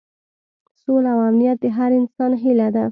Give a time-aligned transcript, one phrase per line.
[0.81, 2.79] سوله او امنیت د هر انسان هیله ده.